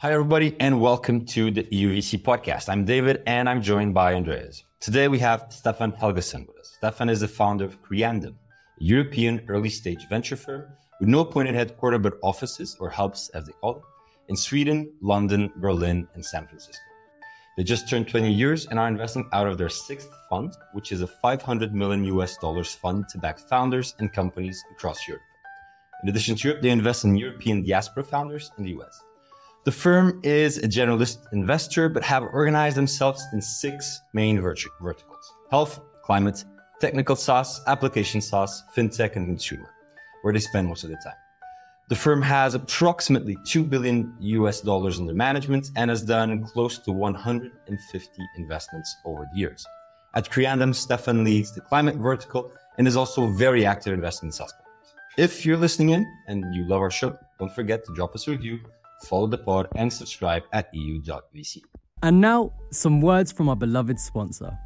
[0.00, 2.68] Hi, everybody, and welcome to the EUVC podcast.
[2.68, 4.62] I'm David, and I'm joined by Andreas.
[4.78, 6.78] Today, we have Staffan Helgesson with us.
[6.80, 8.34] Staffan is the founder of Creandum, a
[8.78, 10.66] European early stage venture firm
[11.00, 13.82] with no appointed headquarters but offices, or hubs as they call it,
[14.28, 16.84] in Sweden, London, Berlin, and San Francisco.
[17.56, 21.00] They just turned 20 years and are investing out of their sixth fund, which is
[21.00, 25.24] a 500 million US dollars fund to back founders and companies across Europe.
[26.04, 29.02] In addition to Europe, they invest in European diaspora founders in the US.
[29.68, 35.80] The firm is a generalist investor, but have organized themselves in six main verticals health,
[36.02, 36.42] climate,
[36.80, 39.68] technical SaaS, application SaaS, fintech, and consumer,
[40.22, 41.18] where they spend most of the time.
[41.90, 46.90] The firm has approximately 2 billion US dollars under management and has done close to
[46.90, 49.66] 150 investments over the years.
[50.14, 54.54] At Creandum, Staffan leads the climate vertical and is also very active investing in SaaS.
[55.18, 58.30] If you're listening in and you love our show, don't forget to drop us a
[58.30, 58.60] review
[59.04, 61.60] follow the pod, and subscribe at eu.vc.
[62.02, 64.56] And now, some words from our beloved sponsor.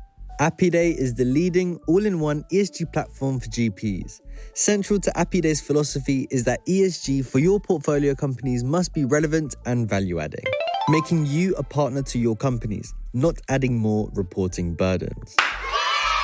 [0.41, 4.20] Apiday is the leading all in one ESG platform for GPs.
[4.55, 9.89] Central to Apiday's philosophy is that ESG for your portfolio companies must be relevant and
[9.89, 10.44] value adding,
[10.89, 15.36] making you a partner to your companies, not adding more reporting burdens.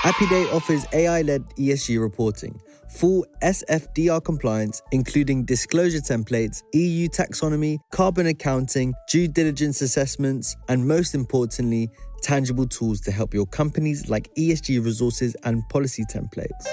[0.05, 8.27] Apiday offers AI led ESG reporting full SFDR compliance, including disclosure templates, EU taxonomy, carbon
[8.29, 11.91] accounting, due diligence assessments, and most importantly,
[12.23, 16.67] tangible tools to help your companies like ESG resources and policy templates.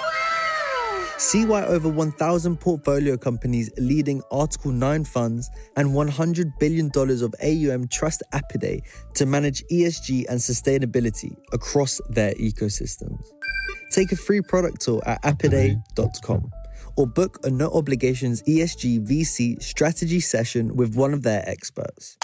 [1.18, 7.88] See why over 1,000 portfolio companies leading Article 9 funds and $100 billion of AUM
[7.88, 8.82] trust Apiday
[9.14, 13.24] to manage ESG and sustainability across their ecosystems.
[13.92, 16.52] Take a free product tour at apiday.com
[16.98, 22.18] or book a no obligations ESG VC strategy session with one of their experts.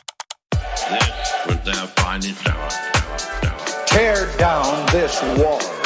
[0.51, 2.69] This was their finest hour.
[3.87, 5.80] Tear down this wall.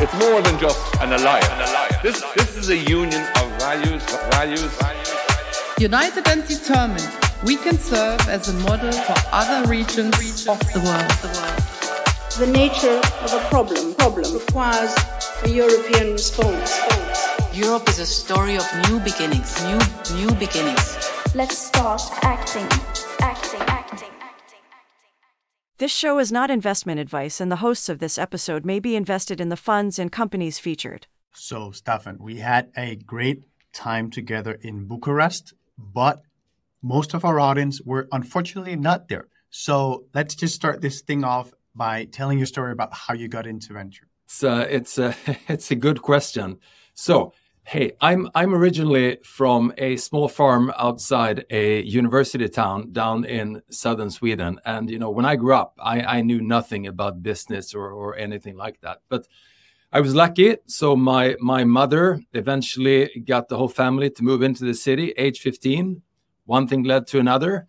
[0.00, 2.02] It's more than just an alliance.
[2.02, 4.72] This, this is a union of values, values.
[5.78, 7.10] United and determined,
[7.44, 11.68] we can serve as a model for other regions of the world
[12.38, 13.94] the nature of a problem.
[13.94, 14.94] Problem requires
[15.42, 16.78] a European response.
[17.52, 19.78] Europe is a story of new beginnings, new
[20.14, 20.96] new beginnings.
[21.34, 22.68] Let's start acting.
[25.78, 29.40] This show is not investment advice, and the hosts of this episode may be invested
[29.40, 31.06] in the funds and companies featured.
[31.32, 36.22] So, Staffan, we had a great time together in Bucharest, but
[36.82, 39.28] most of our audience were unfortunately not there.
[39.50, 43.46] So let's just start this thing off by telling your story about how you got
[43.46, 44.08] into venture?
[44.24, 45.14] It's a, it's a,
[45.48, 46.58] it's a good question.
[46.94, 47.34] So,
[47.68, 54.08] hey, I'm, I'm originally from a small farm outside a university town down in southern
[54.08, 54.58] Sweden.
[54.64, 58.16] And, you know, when I grew up, I, I knew nothing about business or, or
[58.16, 59.02] anything like that.
[59.10, 59.28] But
[59.92, 60.56] I was lucky.
[60.64, 65.40] So my, my mother eventually got the whole family to move into the city, age
[65.40, 66.00] 15.
[66.46, 67.66] One thing led to another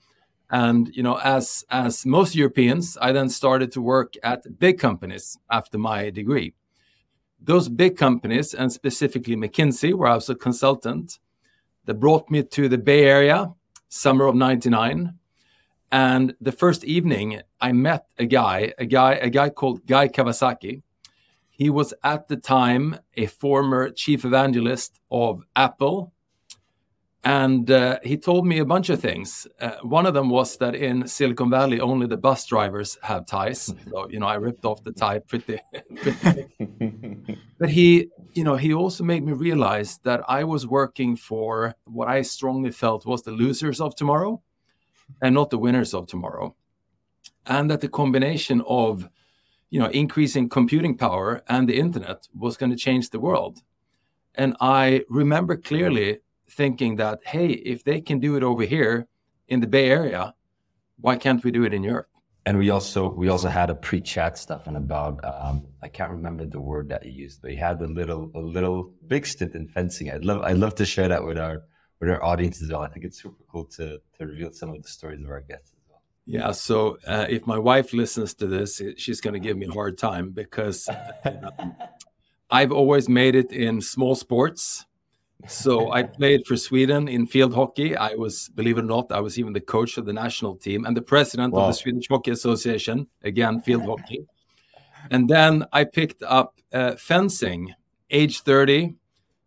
[0.52, 5.38] and you know as as most europeans i then started to work at big companies
[5.52, 6.56] after my degree
[7.42, 11.20] those big companies and specifically mckinsey where i was a consultant
[11.86, 13.52] that brought me to the bay area
[13.88, 15.14] summer of 99
[15.92, 20.82] and the first evening i met a guy a guy a guy called guy kawasaki
[21.50, 26.14] he was at the time a former chief evangelist of apple
[27.24, 29.46] and uh, he told me a bunch of things.
[29.60, 33.74] Uh, one of them was that in Silicon Valley, only the bus drivers have ties.
[33.90, 35.60] So, you know, I ripped off the tie pretty,
[35.96, 36.48] pretty
[37.60, 42.08] but he, you know, he also made me realize that I was working for what
[42.08, 44.42] I strongly felt was the losers of tomorrow
[45.22, 46.56] and not the winners of tomorrow.
[47.46, 49.10] And that the combination of,
[49.70, 53.60] you know, increasing computing power and the internet was going to change the world.
[54.36, 59.08] And I remember clearly thinking that hey, if they can do it over here
[59.50, 60.34] in the Bay Area,
[61.02, 62.09] why can't we do it in Europe?
[62.46, 66.60] And we also we also had a pre-chat Staffan about um, I can't remember the
[66.60, 70.10] word that you used, but you had a little a little big stint in fencing.
[70.10, 71.64] I'd love I'd love to share that with our
[72.00, 72.82] with our audience as well.
[72.82, 75.72] I think it's super cool to to reveal some of the stories of our guests
[75.74, 76.02] as well.
[76.26, 76.52] Yeah.
[76.52, 79.98] So uh, if my wife listens to this, she's going to give me a hard
[79.98, 80.90] time because
[81.26, 81.76] um,
[82.50, 84.86] I've always made it in small sports
[85.48, 87.96] so I played for Sweden in field hockey.
[87.96, 90.86] I was, believe it or not, I was even the coach of the national team
[90.86, 91.62] and the president wow.
[91.62, 93.08] of the Swedish Hockey Association.
[93.24, 94.26] Again, field hockey.
[95.12, 97.74] And then I picked up uh, fencing,
[98.10, 98.96] age 30,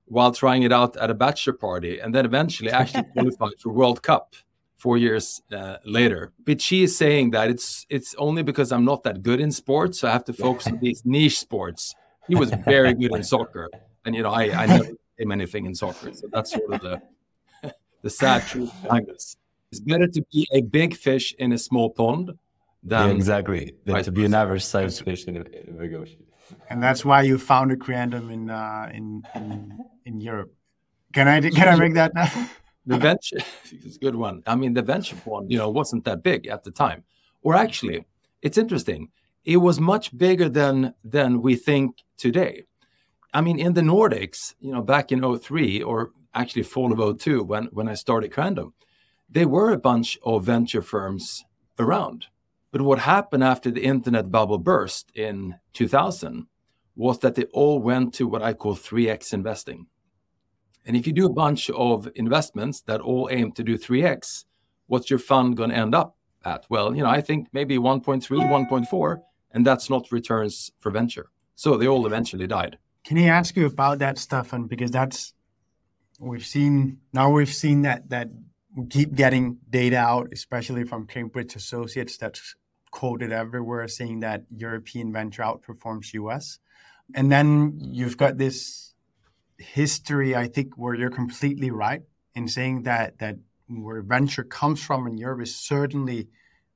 [0.07, 4.03] while trying it out at a bachelor party, and then eventually actually qualified for World
[4.03, 4.35] Cup
[4.77, 6.33] four years uh, later.
[6.45, 10.01] But she is saying that it's it's only because I'm not that good in sports,
[10.01, 11.95] so I have to focus on these niche sports.
[12.29, 13.69] He was very good in soccer,
[14.05, 14.91] and you know I, I never
[15.23, 17.03] became anything in soccer, so that's sort of the
[18.03, 19.37] the sad truth behind this.
[19.71, 22.33] It's better to be a big fish in a small pond
[22.83, 25.95] than yeah, exactly than to be an average sized fish in a, in a big
[25.95, 26.25] ocean.
[26.69, 30.53] And that's why you founded Creandum in uh, in, in in Europe.
[31.13, 32.29] Can I can I make that now?
[32.87, 33.39] the venture
[33.87, 34.43] is a good one.
[34.47, 37.05] I mean, the venture fund, you know, wasn't that big at the time.
[37.43, 38.05] Or actually,
[38.41, 39.11] it's interesting.
[39.45, 42.65] It was much bigger than than we think today.
[43.35, 47.43] I mean, in the Nordics, you know, back in 03 or actually fall of 02
[47.43, 48.73] when when I started Creandum,
[49.29, 51.45] there were a bunch of venture firms
[51.79, 52.27] around.
[52.71, 56.47] But what happened after the internet bubble burst in 2000
[56.97, 59.87] was that they all went to what I call 3x investing.
[60.85, 64.45] And if you do a bunch of investments that all aim to do 3x,
[64.87, 66.67] what's your fund going to end up at?
[66.69, 69.19] Well, you know, I think maybe 1.3, 1.4,
[69.53, 71.31] and that's not returns for venture.
[71.55, 72.79] So they all eventually died.
[73.05, 74.69] Can I ask you about that, Staffan?
[74.69, 75.35] Because that's
[76.21, 78.29] we've seen now we've seen that that
[78.75, 82.55] we keep getting data out, especially from Cambridge Associates that's
[82.91, 86.59] quoted everywhere saying that European venture outperforms US.
[87.15, 88.95] And then you've got this
[89.59, 92.03] history, I think, where you're completely right
[92.35, 93.37] in saying that that
[93.69, 96.29] where venture comes from in Europe is certainly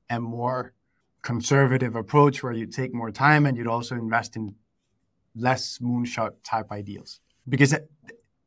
[0.09, 0.73] a more
[1.21, 4.55] conservative approach where you take more time and you'd also invest in
[5.37, 7.75] less moonshot type ideals because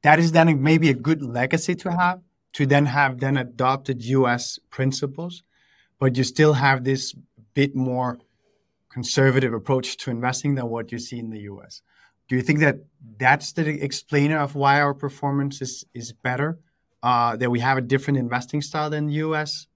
[0.02, 2.20] that is then maybe a good legacy to have
[2.52, 5.42] to then have then adopted US principles
[5.98, 7.14] but you still have this
[7.54, 8.18] bit more
[8.90, 11.82] conservative approach to investing than what you see in the US
[12.30, 12.76] do you think that
[13.18, 16.60] that's the explainer of why our performance is is better?
[17.02, 19.66] Uh, that we have a different investing style than the U.S.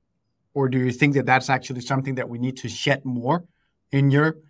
[0.52, 3.44] Or do you think that that's actually something that we need to shed more
[3.90, 4.44] in Europe,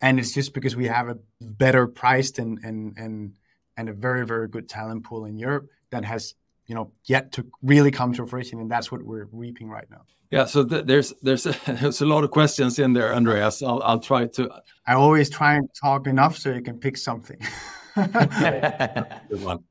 [0.00, 3.34] and it's just because we have a better priced and and and
[3.76, 6.34] and a very very good talent pool in Europe that has
[6.66, 10.02] you know yet to really come to fruition, and that's what we're reaping right now.
[10.30, 13.62] Yeah, so th- there's there's a, there's a lot of questions in there, Andreas.
[13.62, 14.50] I'll I'll try to.
[14.86, 17.38] I always try and talk enough so you can pick something.
[17.94, 19.64] Good one.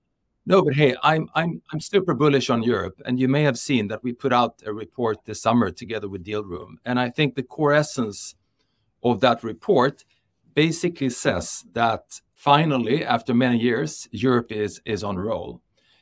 [0.45, 3.89] No, but hey, I'm I'm I'm super bullish on Europe, and you may have seen
[3.89, 7.43] that we put out a report this summer together with Dealroom, and I think the
[7.43, 8.35] core essence
[9.03, 10.03] of that report
[10.57, 15.61] basically says that finally, after many years, Europe is is on roll,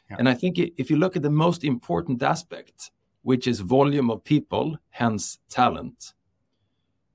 [0.10, 0.18] yeah.
[0.20, 2.92] and I think if you look at the most important aspect
[3.26, 6.14] which is volume of people, hence talent.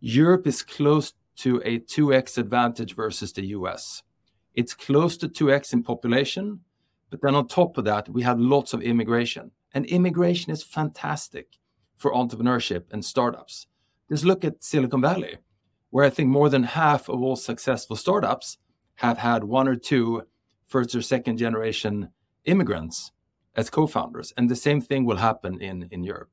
[0.00, 4.02] Europe is close to a 2x advantage versus the US.
[4.54, 6.60] It's close to 2x in population,
[7.10, 9.52] but then on top of that, we have lots of immigration.
[9.72, 11.46] And immigration is fantastic
[11.96, 13.68] for entrepreneurship and startups.
[14.08, 15.38] Just look at Silicon Valley,
[15.90, 18.58] where I think more than half of all successful startups
[18.96, 20.22] have had one or two
[20.66, 22.10] first or second generation
[22.44, 23.12] immigrants
[23.56, 26.30] as co-founders, and the same thing will happen in in Europe.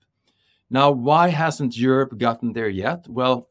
[0.69, 3.05] Now, why hasn't Europe gotten there yet?
[3.07, 3.49] Well,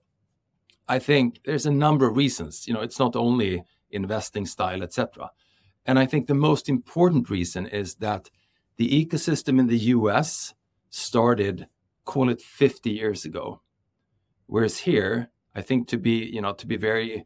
[0.89, 2.67] I think there's a number of reasons.
[2.67, 5.31] You know, it's not only investing style, etc.
[5.85, 8.31] And I think the most important reason is that
[8.77, 10.55] the ecosystem in the US
[10.91, 11.69] started,
[12.05, 13.63] call it 50 years ago.
[14.47, 17.25] Whereas here, I think to be, you know, to be very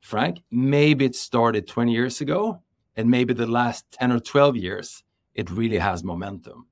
[0.00, 2.60] frank, maybe it started 20 years ago,
[2.96, 5.04] and maybe the last 10 or 12 years
[5.34, 6.66] it really has momentum.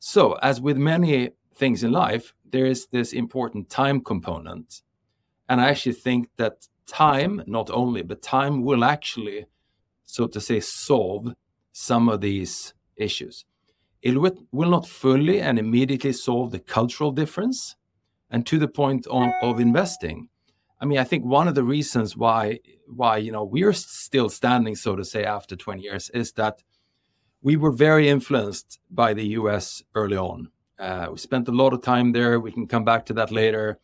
[0.00, 4.82] So, as with many things in life, there is this important time component.
[5.48, 9.46] And I actually think that time, not only, but time will actually,
[10.06, 11.34] so to say, solve
[11.70, 13.44] some of these issues.
[14.02, 17.76] It will not fully and immediately solve the cultural difference.
[18.30, 20.28] And to the point on, of investing,
[20.80, 24.76] I mean, I think one of the reasons why why you know we're still standing,
[24.76, 26.62] so to say, after 20 years, is that
[27.42, 30.50] we were very influenced by the US early on.
[30.78, 32.40] Uh, we spent a lot of time there.
[32.40, 33.78] We can come back to that later.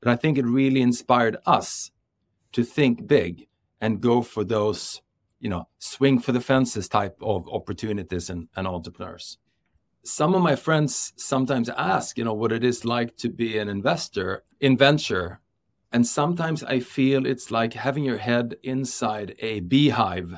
[0.00, 1.90] But I think it really inspired us
[2.52, 3.48] to think big
[3.80, 5.02] and go for those,
[5.40, 9.38] you know, swing for the fences type of opportunities and, and entrepreneurs.
[10.04, 13.68] Some of my friends sometimes ask, you know, what it is like to be an
[13.68, 15.40] investor in venture.
[15.96, 20.34] And sometimes I feel it's like having your head inside a beehive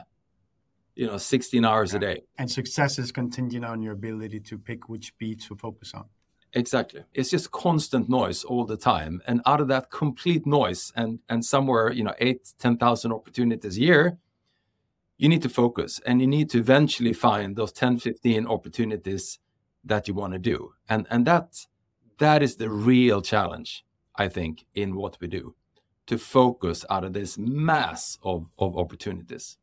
[0.94, 1.96] you know 16 hours yeah.
[1.96, 2.22] a day.
[2.38, 6.04] And success is contingent on your ability to pick which beat to focus on.
[6.52, 7.02] Exactly.
[7.12, 9.20] It's just constant noise all the time.
[9.26, 13.80] And out of that complete noise and and somewhere you know 8 10,000 opportunities a
[13.80, 14.16] year
[15.16, 19.40] you need to focus and you need to eventually find those 10 15 opportunities
[19.82, 20.74] that you want to do.
[20.88, 21.66] And and that
[22.18, 23.84] that is the real challenge,
[24.18, 25.54] I think, in what we do
[26.08, 29.58] to focus out of this mass of, of opportunities.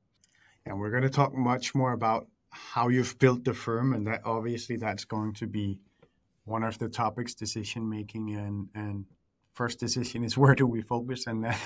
[0.66, 4.22] And we're going to talk much more about how you've built the firm, and that
[4.24, 5.80] obviously that's going to be
[6.46, 9.06] one of the topics: decision making and and
[9.54, 11.58] first decision is where do we focus, and then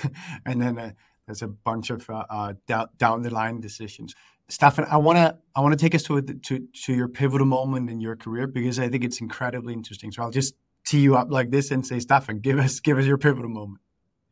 [0.44, 0.90] and then uh,
[1.26, 2.54] there's a bunch of uh, uh,
[2.98, 4.14] down, the line decisions.
[4.50, 7.88] Staffan, I want to I want to take us to, to to your pivotal moment
[7.88, 10.10] in your career because I think it's incredibly interesting.
[10.10, 10.54] So I'll just
[10.90, 13.80] tee you up like this and say, Staffan, give us give us your pivotal moment.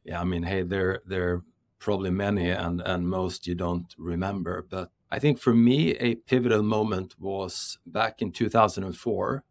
[0.05, 1.43] Yeah, I mean, hey, there there are
[1.79, 6.62] probably many, and and most you don't remember, but I think for me a pivotal
[6.62, 9.45] moment was back in 2004,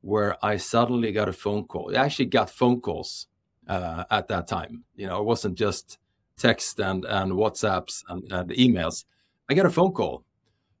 [0.00, 1.96] where I suddenly got a phone call.
[1.96, 3.26] I actually got phone calls
[3.66, 4.84] uh, at that time.
[4.94, 5.98] You know, it wasn't just
[6.36, 9.04] text and and WhatsApps and, and emails.
[9.48, 10.24] I got a phone call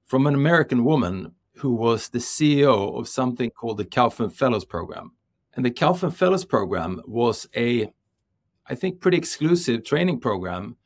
[0.04, 5.12] from an American woman who was the CEO of something called the Kauffman Fellows Program.
[5.54, 7.92] And the Kauffman Fellows Program was a,
[8.66, 10.76] I think, pretty exclusive training program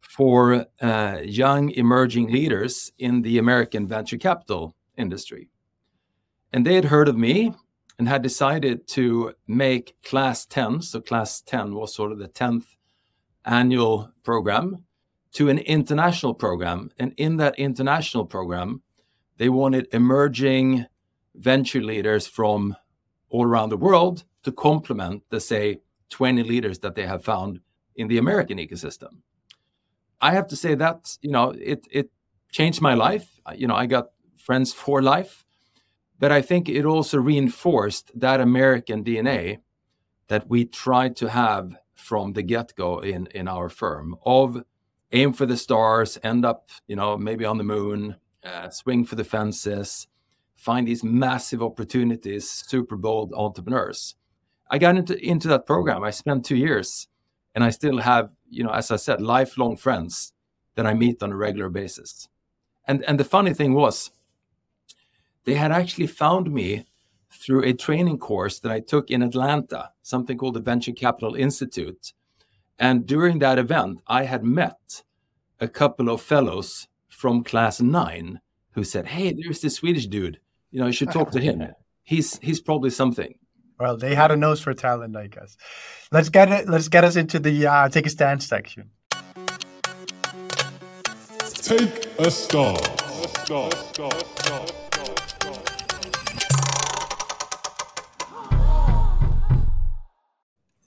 [0.00, 5.48] for uh, young emerging leaders in the American venture capital industry.
[6.52, 7.54] And they had heard of me
[7.98, 12.76] and had decided to make Class 10, so Class 10 was sort of the 10th
[13.44, 14.84] annual program,
[15.32, 16.90] to an international program.
[16.98, 18.82] And in that international program,
[19.38, 20.86] they wanted emerging
[21.34, 22.76] venture leaders from
[23.32, 27.60] all around the world to complement the, say, 20 leaders that they have found
[27.96, 29.22] in the American ecosystem.
[30.20, 32.10] I have to say that, you know, it, it
[32.50, 33.40] changed my life.
[33.56, 35.44] You know, I got friends for life,
[36.18, 39.58] but I think it also reinforced that American DNA
[40.28, 44.62] that we tried to have from the get-go in, in our firm of
[45.12, 49.14] aim for the stars, end up, you know, maybe on the moon, uh, swing for
[49.14, 50.06] the fences,
[50.62, 54.14] find these massive opportunities, super bold entrepreneurs.
[54.70, 56.04] I got into, into that program.
[56.04, 57.08] I spent two years
[57.52, 60.32] and I still have, you know, as I said, lifelong friends
[60.76, 62.28] that I meet on a regular basis.
[62.86, 64.12] And, and the funny thing was,
[65.44, 66.84] they had actually found me
[67.28, 72.12] through a training course that I took in Atlanta, something called the Venture Capital Institute.
[72.78, 75.02] And during that event, I had met
[75.58, 78.40] a couple of fellows from class nine
[78.74, 80.38] who said, Hey, there's this Swedish dude.
[80.72, 81.62] You know, you should talk to him.
[82.04, 83.34] He's he's probably something.
[83.78, 85.56] Well, they had a nose for talent, I guess.
[86.10, 86.68] Let's get it.
[86.68, 88.90] Let's get us into the uh, take a stand section.
[91.54, 92.78] Take a stand.
[93.44, 94.70] Stop, stop, stop.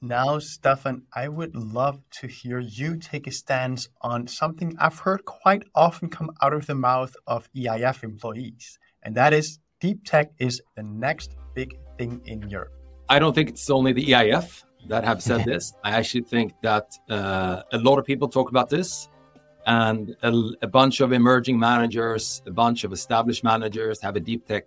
[0.02, 5.24] Now, Staffan, I would love to hear you take a stance on something I've heard
[5.26, 10.28] quite often come out of the mouth of EIF employees, and that is deep tech
[10.40, 12.74] is the next big thing in Europe.
[13.08, 14.48] I don't think it's only the EIF
[14.92, 15.74] that have said this.
[15.84, 16.88] I actually think that
[17.18, 19.10] uh, a lot of people talk about this,
[19.68, 20.32] and a,
[20.68, 24.66] a, bunch of emerging managers, a bunch of established managers have a deep tech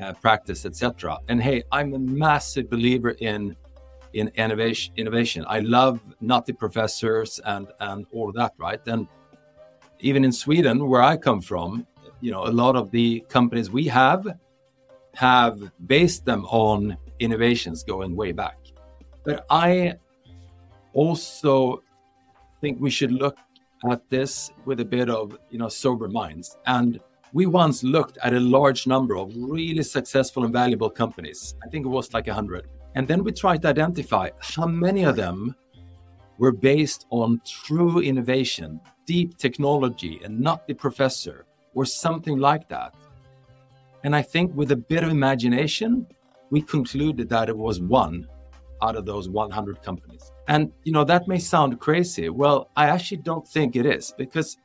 [0.00, 1.18] uh, practice, etc.
[1.28, 3.56] And hey, I'm a massive believer in
[4.18, 4.94] in innovation.
[4.96, 5.44] Innovation.
[5.56, 8.82] I love nutty professors and and all of that, right?
[8.86, 9.06] And
[10.00, 11.86] even in Sweden, where I come from,
[12.24, 14.26] you know, a lot of the companies we have
[15.14, 18.58] have based them on innovations going way back.
[19.24, 19.94] But I
[20.92, 21.82] also
[22.60, 23.36] think we should look
[23.90, 26.56] at this with a bit of you know sober minds.
[26.66, 27.00] And
[27.32, 31.54] we once looked at a large number of really successful and valuable companies.
[31.64, 35.16] I think it was like 100 and then we tried to identify how many of
[35.16, 35.54] them
[36.38, 42.94] were based on true innovation, deep technology, and not the professor, or something like that.
[44.04, 46.06] And I think with a bit of imagination,
[46.50, 48.28] we concluded that it was one
[48.82, 50.30] out of those 100 companies.
[50.46, 52.28] And, you know, that may sound crazy.
[52.28, 54.58] Well, I actually don't think it is because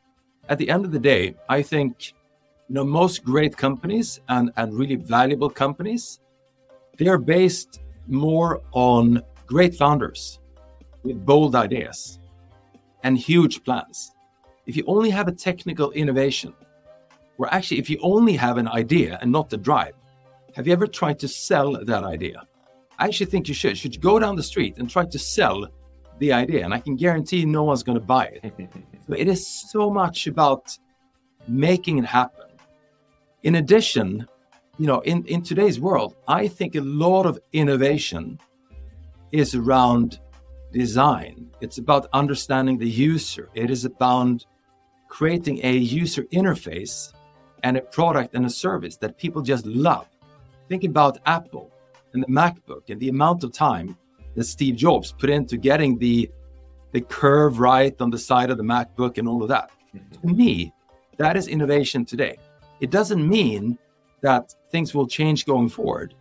[0.50, 2.14] at the end of the day, I think,
[2.68, 6.20] you know, most great companies and, and really valuable companies,
[6.98, 10.40] they are based more on great founders
[11.04, 12.20] with bold ideas
[13.04, 14.12] and huge plans.
[14.66, 16.54] If you only have a technical innovation,
[17.40, 19.94] or actually, if you only have an idea and not the drive,
[20.56, 22.46] have you ever tried to sell that idea?
[23.00, 23.72] I actually think you should.
[23.72, 25.66] You should go down the street and try to sell
[26.20, 28.54] the idea, and I can guarantee no one's going to buy it.
[29.18, 30.78] it is so much about
[31.48, 32.48] making it happen.
[33.44, 34.28] In addition,
[34.78, 38.38] you know, in, in today's world, I think a lot of innovation
[39.32, 40.20] is around
[40.74, 41.52] design.
[41.62, 43.48] It's about understanding the user.
[43.54, 44.46] It is about
[45.08, 47.14] creating a user interface
[47.64, 50.08] and a product and a service that people just love.
[50.68, 51.72] Think about Apple.
[52.14, 53.96] and the MacBook and the amount of time
[54.36, 56.30] that Steve Jobs put into getting the
[56.92, 59.70] the curve right on the side of the MacBook and all of that.
[59.96, 60.28] Mm-hmm.
[60.28, 60.74] To me,
[61.18, 62.38] that is innovation today.
[62.80, 63.78] It doesn't mean
[64.22, 66.16] that things will change going forward,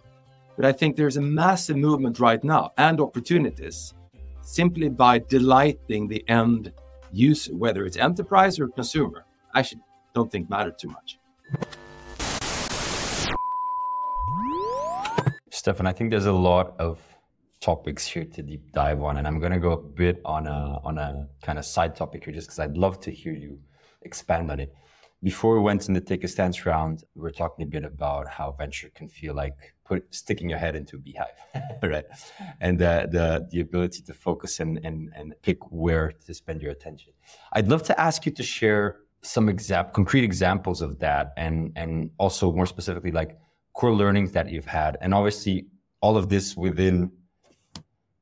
[0.57, 3.95] but I think there's a massive movement right now and opportunities
[4.43, 6.73] simply by delighting the end
[7.13, 9.25] user, whether it's enterprise or consumer.
[9.55, 9.81] I actually
[10.15, 11.19] don't think matter too much.
[15.51, 16.99] Staffan, I think there's a lot of
[17.61, 20.79] topics here to deep dive on, and I'm going to go a bit on a
[20.85, 23.59] on a kind of side topic here, just because I'd love to hear you
[24.03, 24.75] expand on it.
[25.23, 28.29] Before we went in the take a stance round, we were talking a bit about
[28.29, 31.39] how venture can feel like put sticking your head into a beehive,
[31.83, 32.05] right?
[32.61, 36.71] And the, the the ability to focus and, and and pick where to spend your
[36.71, 37.15] attention.
[37.53, 42.11] I'd love to ask you to share some exact concrete examples of that, and and
[42.19, 43.37] also more specifically like
[43.73, 45.67] core learnings that you've had, and obviously
[46.01, 47.11] all of this within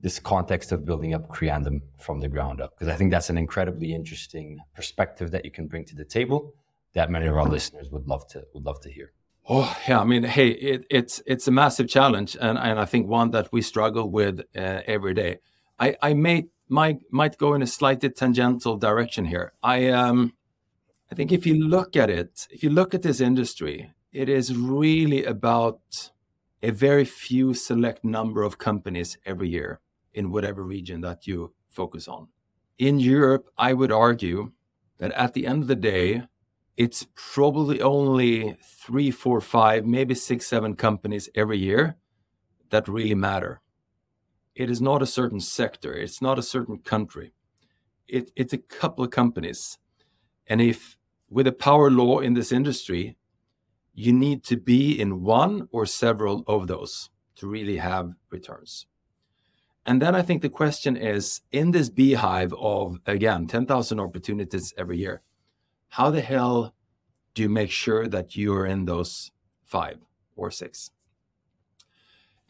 [0.01, 3.39] this context of building up Creandum from the ground up, because I think that's an
[3.39, 6.55] incredibly interesting perspective that you can bring to the table
[6.95, 9.13] that many of our listeners would love to would love to hear.
[9.49, 13.09] Oh yeah, I mean, hey, it, it's it's a massive challenge, and and I think
[13.09, 15.39] one that we struggle with uh, every day.
[15.79, 19.53] I I may might might go in a slightly tangential direction here.
[19.63, 20.33] I um,
[21.11, 24.57] I think if you look at it, if you look at this industry, it is
[24.57, 25.81] really about
[26.63, 29.81] a very few select number of companies every year
[30.15, 32.29] in whatever region that you focus on.
[32.79, 34.53] In Europe, I would argue
[34.99, 36.23] that at the end of the day,
[36.77, 41.97] it's probably only three, four, five, maybe six, seven companies every year
[42.71, 43.61] that really matter.
[44.55, 47.33] It is not a certain sector, it's not a certain country.
[48.09, 49.79] It, it's a couple of companies.
[50.47, 50.96] And if
[51.29, 53.17] with a power law in this industry,
[53.95, 58.87] you need to be in one or several of those to really have returns.
[59.85, 64.99] And then I think the question is in this beehive of, again, 10,000 opportunities every
[64.99, 65.23] year,
[65.91, 66.75] how the hell
[67.35, 69.31] do you make sure that you're in those
[69.65, 69.99] five
[70.35, 70.91] or six?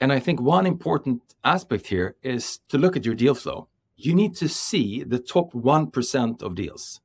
[0.01, 3.69] And I think one important aspect here is to look at your deal flow.
[3.97, 7.01] You need to see the top 1% of deals.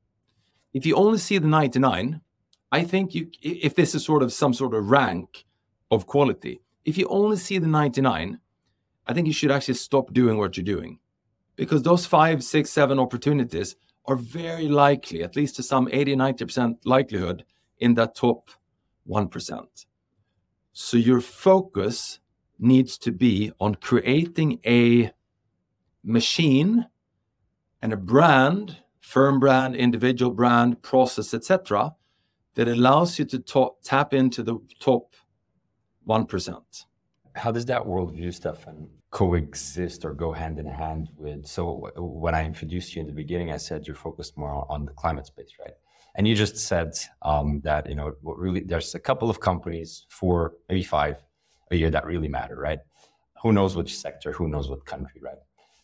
[0.74, 2.22] If you only see the 99,
[2.72, 5.46] I think you, if this is sort of some sort of rank
[5.90, 8.40] of quality, if you only see the 99,
[9.08, 11.00] I think you should actually stop doing what you're doing
[11.56, 16.78] because those five, six, seven opportunities are very likely, at least to some 80, 90%
[16.86, 17.46] likelihood,
[17.80, 18.50] in that top
[19.08, 19.86] 1%.
[20.74, 22.20] So your focus
[22.58, 25.12] needs to be on creating a
[26.04, 26.88] machine
[27.82, 31.94] and a brand, firm brand, individual brand, process, etc.,
[32.56, 35.16] that allows you to ta- tap into the top
[36.08, 36.86] 1%
[37.36, 42.46] how does that worldview Staffan coexist or go hand in hand with so when i
[42.46, 45.74] introduced you in the beginning i said you're focused more on the climate space right?
[46.16, 50.06] And you just said um, that you know what really there's a couple of companies
[50.10, 51.24] four maybe five
[51.72, 52.80] a year that really matter right?
[53.42, 55.38] Who knows which sector who knows what country right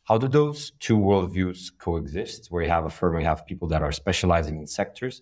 [0.07, 3.67] how do those two worldviews coexist where you have a firm where you have people
[3.67, 5.21] that are specializing in sectors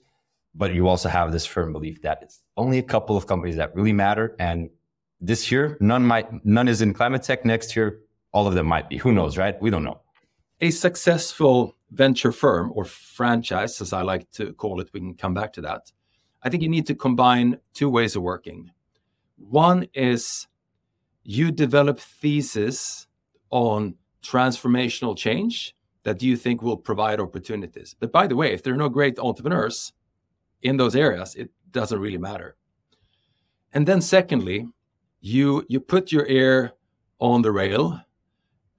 [0.53, 3.75] but you also have this firm belief that it's only a couple of companies that
[3.75, 4.69] really matter and
[5.21, 7.45] this year, none might, none is in climate tech.
[7.45, 8.97] Next year, all of them might be.
[8.97, 9.59] Who knows, right?
[9.61, 10.01] We don't know.
[10.61, 15.33] A successful venture firm or franchise, as I like to call it, we can come
[15.33, 15.91] back to that.
[16.43, 18.71] I think you need to combine two ways of working.
[19.37, 20.47] One is
[21.23, 23.07] you develop thesis
[23.49, 23.95] on
[24.27, 27.95] transformational change that you think will provide opportunities.
[27.99, 29.93] But by the way, if there are no great entrepreneurs
[30.61, 32.55] in those areas, it doesn't really matter.
[33.73, 34.67] And then secondly,
[35.19, 36.73] you you put your ear
[37.19, 38.01] on the rail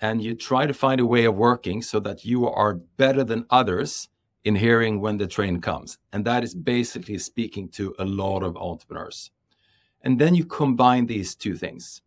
[0.01, 3.47] and you try to find a way of working so that you are better than
[3.51, 4.09] others
[4.45, 8.57] in hearing when the train comes and that is basically speaking to a lot of
[8.57, 9.31] entrepreneurs
[10.03, 12.03] and then you combine these two things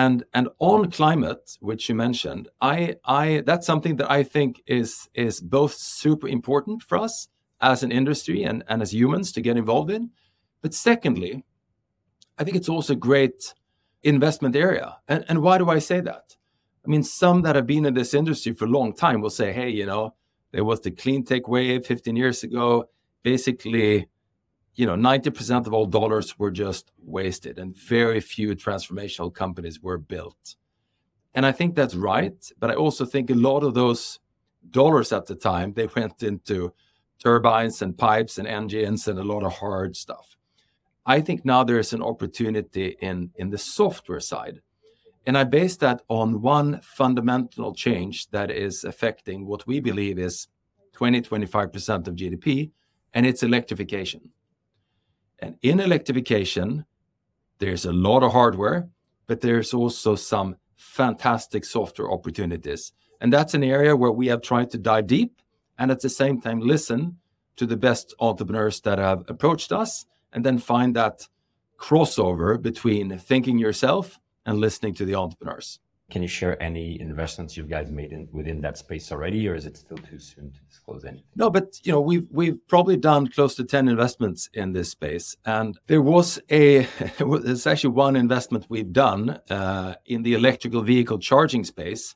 [0.00, 5.08] and and on climate which you mentioned i i that's something that i think is
[5.14, 7.28] is both super important for us
[7.60, 10.10] as an industry and and as humans to get involved in
[10.62, 11.44] but secondly
[12.38, 13.54] I think it's also a great
[14.02, 14.96] investment area.
[15.08, 16.36] And, and why do I say that?
[16.84, 19.52] I mean, some that have been in this industry for a long time will say,
[19.52, 20.14] hey, you know,
[20.52, 22.88] there was the clean tech wave 15 years ago.
[23.22, 24.08] Basically,
[24.74, 29.98] you know, 90% of all dollars were just wasted and very few transformational companies were
[29.98, 30.56] built.
[31.34, 32.36] And I think that's right.
[32.58, 34.20] But I also think a lot of those
[34.70, 36.72] dollars at the time, they went into
[37.22, 40.36] turbines and pipes and engines and a lot of hard stuff.
[41.06, 44.60] I think now there's an opportunity in in the software side.
[45.26, 50.48] And I base that on one fundamental change that is affecting what we believe is
[50.92, 52.70] 20, 25% of GDP,
[53.14, 54.30] and it's electrification.
[55.38, 56.84] And in electrification,
[57.58, 58.88] there's a lot of hardware,
[59.26, 62.92] but there's also some fantastic software opportunities.
[63.20, 65.40] And that's an area where we have tried to dive deep
[65.78, 67.18] and at the same time listen
[67.56, 71.28] to the best entrepreneurs that have approached us and then find that
[71.78, 75.78] crossover between thinking yourself and listening to the entrepreneurs.
[76.10, 79.64] Can you share any investments you guys made in, within that space already, or is
[79.64, 81.24] it still too soon to disclose anything?
[81.34, 85.34] No, but you know we've we've probably done close to ten investments in this space,
[85.46, 86.86] and there was a
[87.18, 92.14] there's actually one investment we've done uh, in the electrical vehicle charging space,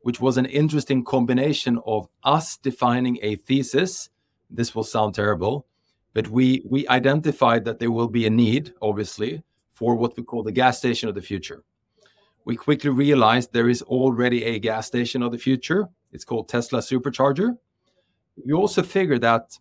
[0.00, 4.08] which was an interesting combination of us defining a thesis.
[4.48, 5.66] This will sound terrible,
[6.14, 9.42] but we we identified that there will be a need, obviously,
[9.74, 11.62] for what we call the gas station of the future.
[12.46, 15.88] We quickly realized there is already a gas station of the future.
[16.12, 17.58] It's called Tesla Supercharger.
[18.44, 19.58] We also figured that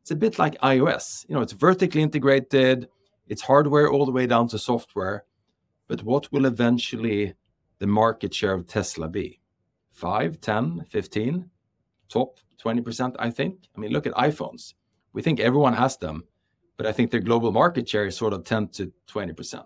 [0.00, 1.26] it's a bit like iOS.
[1.28, 2.88] You know, it's vertically integrated,
[3.28, 5.26] it's hardware all the way down to software.
[5.88, 7.34] But what will eventually
[7.78, 9.40] the market share of Tesla be?
[9.90, 11.50] 5, 10, 15,
[12.08, 13.68] top 20%, I think.
[13.76, 14.72] I mean, look at iPhones.
[15.12, 16.24] We think everyone has them,
[16.78, 19.64] but I think their global market share is sort of 10 to 20%.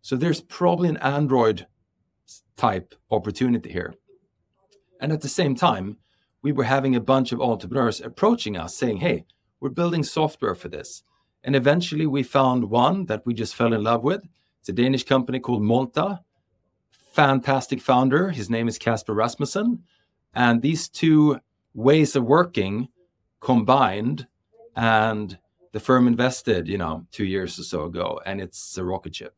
[0.00, 1.68] So there's probably an Android
[2.56, 3.94] type opportunity here.
[5.00, 5.96] And at the same time,
[6.42, 9.24] we were having a bunch of entrepreneurs approaching us saying, hey,
[9.60, 11.02] we're building software for this.
[11.44, 14.22] And eventually we found one that we just fell in love with.
[14.60, 16.20] It's a Danish company called Monta.
[16.90, 18.30] Fantastic founder.
[18.30, 19.82] His name is Casper Rasmussen.
[20.34, 21.40] And these two
[21.74, 22.88] ways of working
[23.40, 24.26] combined
[24.76, 25.38] and
[25.72, 29.34] the firm invested, you know, two years or so ago, and it's a rocket ship.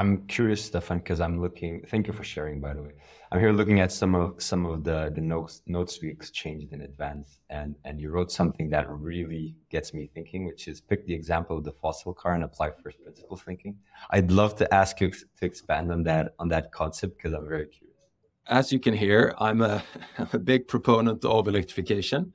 [0.00, 1.82] I'm curious, Staffan, because I'm looking.
[1.86, 2.92] Thank you for sharing, by the way.
[3.30, 6.80] I'm here looking at some of some of the the notes notes we exchanged in
[6.80, 11.12] advance, and and you wrote something that really gets me thinking, which is pick the
[11.12, 13.76] example of the fossil car and apply first principle thinking.
[14.08, 17.66] I'd love to ask you to expand on that on that concept because I'm very
[17.66, 17.98] curious.
[18.46, 19.82] As you can hear, I'm a,
[20.32, 22.32] a big proponent of electrification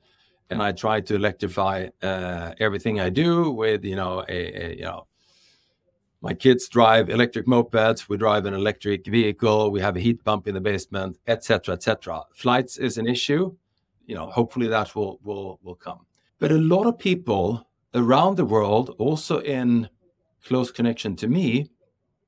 [0.50, 4.84] and I try to electrify uh, everything I do with you know a, a, you
[4.84, 5.06] know
[6.28, 10.42] my kids drive electric mopeds we drive an electric vehicle we have a heat pump
[10.48, 13.44] in the basement etc etc flights is an issue
[14.06, 16.06] you know hopefully that will will will come.
[16.38, 19.88] But a lot of people around the world also in
[20.44, 21.70] close connection to me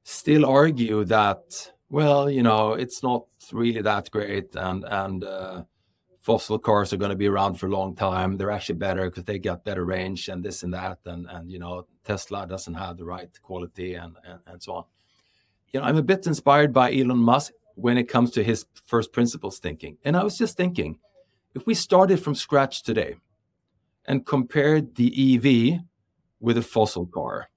[0.02, 5.62] still argue that well you know it's not really that great and and uh,
[6.28, 8.36] fossil cars are going to be around for a long time.
[8.36, 10.98] They're actually better because they got better range and this and that.
[11.06, 14.84] And, and you know, Tesla doesn't have the right quality and, and, and so on.
[15.72, 19.10] You know, I'm a bit inspired by Elon Musk when it comes to his first
[19.10, 19.96] principles thinking.
[20.04, 20.98] And I was just thinking,
[21.54, 23.16] if we started from scratch today
[24.04, 25.80] and compared the EV
[26.40, 27.48] with a fossil car,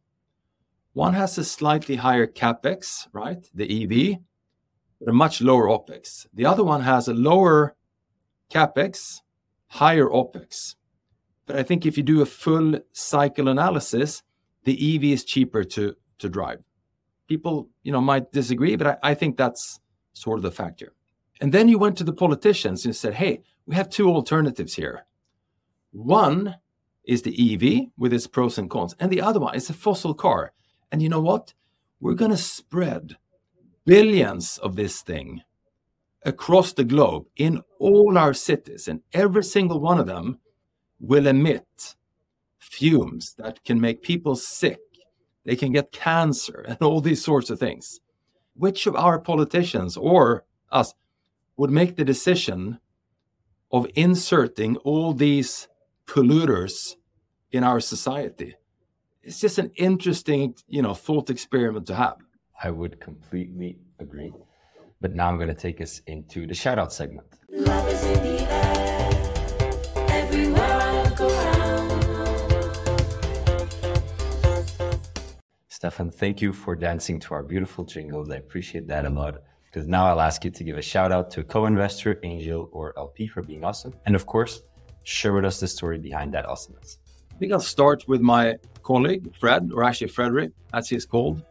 [0.94, 3.46] one has a slightly higher capex, right?
[3.54, 4.20] The EV,
[4.98, 6.26] but a much lower opex.
[6.34, 7.76] The other one has a lower
[8.52, 9.22] capex,
[9.68, 10.76] higher opex.
[11.46, 14.24] But I think if you do a full cycle analysis,
[14.64, 16.60] the EV is cheaper to, drive.
[17.28, 19.80] People, you know, might disagree, but I, I think that's
[20.14, 20.94] sort of the factor.
[21.40, 25.08] And then you went to the politicians and said, hey, we have two alternatives here.
[25.92, 26.58] One
[27.04, 30.14] is the EV with its pros and cons, and the other one is a fossil
[30.14, 30.54] car.
[30.92, 31.54] And you know what?
[32.00, 33.18] We're to spread
[33.86, 35.42] billions of this thing
[36.24, 40.40] across the globe in all our cities, and every single one of them
[41.00, 41.96] will emit
[42.60, 44.80] fumes that can make people sick.
[45.46, 48.00] They can get cancer and all these sorts of things.
[48.54, 50.94] Which of our politicians or us
[51.58, 52.80] would make the decision
[53.72, 55.68] of inserting all these
[56.06, 56.96] polluters
[57.52, 58.56] in our society?
[59.24, 62.18] It's just an interesting, you know, thought experiment to have.
[62.64, 64.34] I would completely agree.
[65.02, 67.28] But now I'm going to take us into the shout out segment.
[75.70, 78.30] Staffan, thank you for dancing to our beautiful jingles.
[78.30, 79.42] I appreciate that a lot.
[79.66, 82.70] Because now I'll ask you to give a shout out to a co investor, angel,
[82.72, 83.94] or LP for being awesome.
[84.06, 84.62] And of course,
[85.04, 87.00] share with us the story behind that awesomeness.
[87.34, 91.42] I think I'll start with my colleague, Fred, or actually Frederick, as he's called.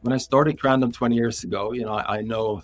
[0.00, 2.62] When I started Creandum 20 years ago, you know, I, I know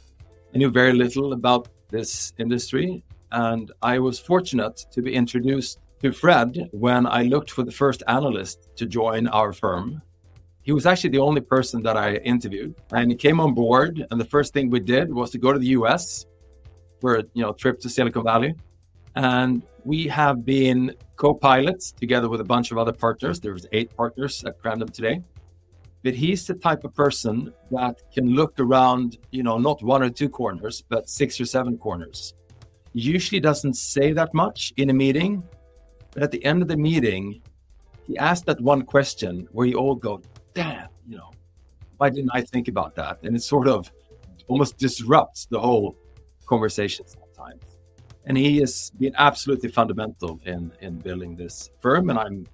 [0.56, 6.12] I knew very little about this industry, and I was fortunate to be introduced to
[6.12, 10.00] Fred when I looked for the first analyst to join our firm.
[10.62, 12.74] he was actually the only person that I interviewed.
[12.94, 15.58] And he came on board, and the first thing we did was to go to
[15.58, 16.24] the US
[17.02, 18.54] for a you know trip to Silicon Valley.
[19.14, 20.80] And we have been
[21.16, 23.40] co-pilots together with a bunch of other partners.
[23.40, 25.16] There's eight partners at Creandum today.
[26.06, 30.08] But he's the type of person that can look around, you know, not one or
[30.08, 32.32] two corners, but six or seven corners.
[32.92, 35.42] Usually doesn't say that much in a meeting,
[36.12, 37.42] but at the end of the meeting,
[38.06, 40.22] he asked that one question where you all go,
[40.54, 41.32] damn, you know,
[41.96, 43.18] why didn't I think about that?
[43.24, 43.90] And it sort of
[44.46, 45.96] almost disrupts the whole
[46.46, 47.64] conversation sometimes.
[48.26, 52.46] And he has been absolutely fundamental in in building this firm, and I'm,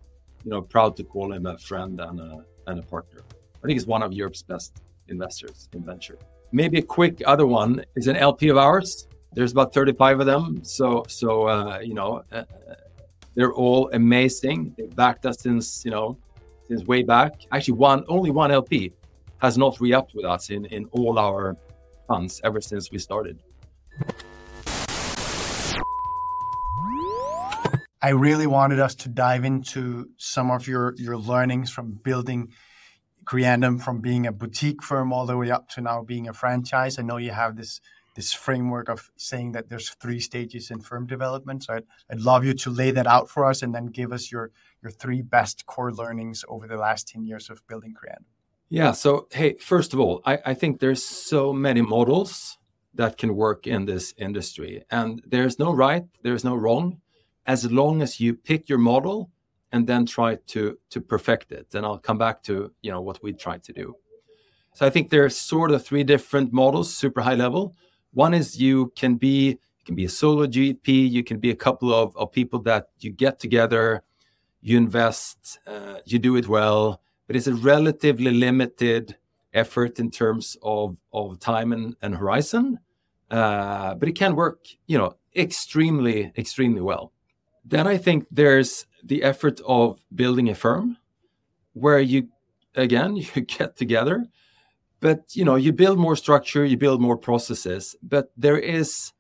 [0.42, 3.20] you know, proud to call him a friend and a and a partner.
[3.62, 6.18] I think he's one of Europe's best investors in venture.
[6.50, 9.06] Maybe a quick other one is an LP of ours.
[9.34, 12.44] There's about 35 of them, so so uh, you know, uh,
[13.34, 14.74] they're all amazing.
[14.76, 16.18] They backed us since you know
[16.68, 17.32] since way back.
[17.52, 18.92] Actually, one only one LP
[19.38, 21.56] has not re-upped with us in in all our
[22.08, 23.38] funds ever since we started.
[28.02, 32.52] I really wanted us to dive into some of your your learnings from building
[33.24, 36.98] Creandum, from being a boutique firm all the way up to now being a franchise.
[36.98, 37.80] I know you have this
[38.14, 41.64] this framework of saying that there's three stages in firm development.
[41.64, 44.30] So I'd, I'd love you to lay that out for us and then give us
[44.30, 44.50] your
[44.82, 48.24] your three best core learnings over the last 10 years of building Creandum.
[48.68, 48.92] Yeah.
[48.92, 52.58] So hey, first of all, I, I think there's so many models
[52.94, 54.82] that can work in this industry.
[54.90, 57.00] And there's no right, there's no wrong,
[57.46, 59.30] as long as you pick your model
[59.72, 61.74] and then try to to perfect it.
[61.74, 63.96] And I'll come back to you know what we try to do.
[64.74, 67.74] So I think there's sort of three different models, super high level.
[68.12, 71.56] One is you can be you can be a solo GP, you can be a
[71.56, 74.02] couple of, of people that you get together,
[74.60, 79.16] you invest, uh, you do it well, but it's a relatively limited
[79.52, 82.78] effort in terms of, of time and, and horizon.
[83.30, 87.12] Uh, but it can work, you know, extremely, extremely well.
[87.64, 90.98] Then I think there's the effort of building a firm
[91.72, 92.28] where you,
[92.74, 94.26] again, you get together,
[95.00, 99.12] but you know, you build more structure, you build more processes, but there is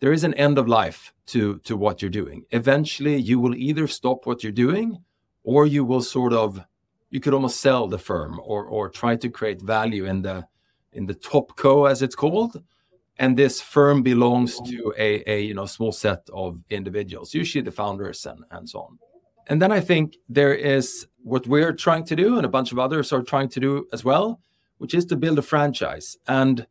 [0.00, 2.44] there is an end of life to to what you're doing.
[2.50, 5.04] Eventually, you will either stop what you're doing,
[5.44, 6.64] or you will sort of
[7.10, 10.46] you could almost sell the firm or or try to create value in the
[10.92, 12.62] in the top co as it's called
[13.20, 17.70] and this firm belongs to a, a you know small set of individuals usually the
[17.70, 18.98] founders and, and so on
[19.46, 22.78] and then i think there is what we're trying to do and a bunch of
[22.78, 24.40] others are trying to do as well
[24.78, 26.66] which is to build a franchise and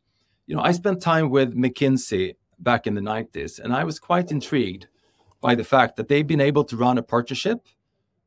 [0.46, 4.30] you know i spent time with mckinsey back in the 90s and i was quite
[4.30, 4.88] intrigued
[5.40, 7.66] by the fact that they've been able to run a partnership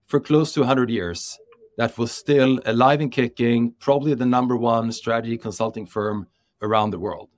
[0.08, 1.38] for close to 100 years
[1.78, 6.28] that was still alive and kicking, probably the number one strategy consulting firm
[6.62, 7.30] around the world.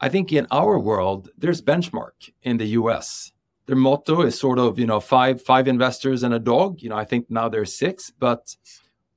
[0.00, 3.32] I think in our world, there's benchmark in the US.
[3.66, 6.82] Their motto is sort of, you know, five five investors and a dog.
[6.82, 8.56] You know, I think now there's six, but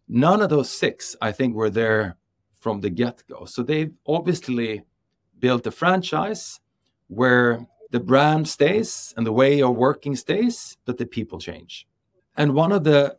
[0.07, 2.17] none of those six, I think, were there
[2.59, 3.45] from the get-go.
[3.45, 4.83] So they've obviously
[5.39, 6.59] built a franchise
[7.07, 11.87] where the brand stays and the way of working stays, but the people change.
[12.35, 13.17] And one of the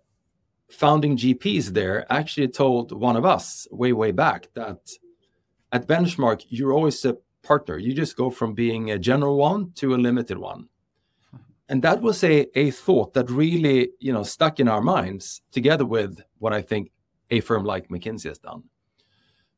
[0.71, 4.79] founding GPs there actually told one of us way, way back that
[5.73, 7.79] at Benchmark, you're always a partner.
[7.79, 10.69] You just go from being a general one to a limited one.
[11.69, 15.87] And that was a, a thought that really, you know, stuck in our minds together
[15.87, 16.91] with what I think
[17.31, 18.65] a firm like McKinsey has done.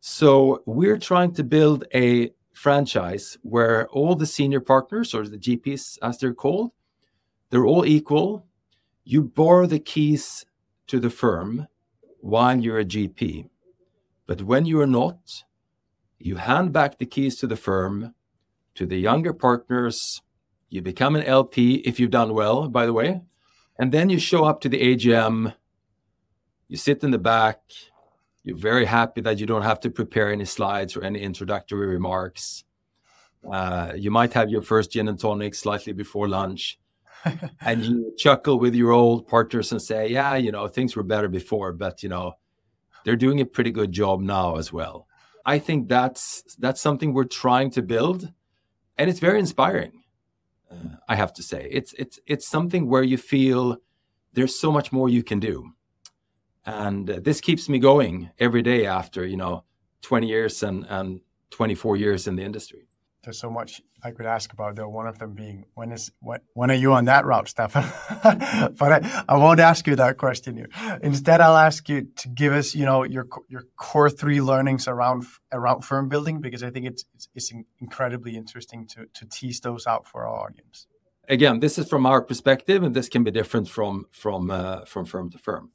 [0.01, 5.99] So we're trying to build a franchise where all the senior partners or the GPs
[6.01, 6.70] as they're called,
[7.51, 8.46] they're all equal.
[9.05, 10.44] You borrow the keys
[10.87, 11.66] to the firm
[12.20, 13.49] while you're a GP.
[14.27, 15.44] But when you are not,
[16.19, 18.15] you hand back the keys to the firm
[18.75, 20.23] to the younger partners.
[20.69, 23.23] You become an LP if you've done well, by the way.
[23.79, 25.55] And then you show up to the AGM.
[26.69, 27.61] You sit in the back.
[28.43, 32.65] You're very happy that you don't have to prepare any slides or any introductory remarks.
[33.51, 36.79] Uh, you might have your first gin and tonic slightly before lunch
[37.61, 41.29] and you chuckle with your old partners and say, yeah, you know, things were better
[41.29, 42.35] before, but you know,
[43.05, 45.07] they're doing a pretty good job now as well.
[45.47, 48.33] I think that's that's something we're trying to build,
[48.99, 50.03] and it's very inspiring.
[50.71, 53.79] Uh, I have to say, it's it's it's something where you feel
[54.35, 55.71] there's so much more you can do,
[56.67, 59.65] and uh, this keeps me going every day after you know
[60.03, 62.87] 20 years and and 24 years in the industry
[63.27, 64.77] there's so much I could ask about.
[64.77, 67.85] Though one of them being when is when when are you on that route, Staffan?
[68.79, 70.69] but I, I won't ask you that question here.
[71.03, 75.25] Instead, I'll ask you to give us, you know, your your core three learnings around
[75.53, 79.87] around firm building because I think it's it's, it's incredibly interesting to to tease those
[79.87, 80.87] out for our audience.
[81.29, 85.05] Again, this is from our perspective, and this can be different from from uh, from
[85.05, 85.73] firm to firm.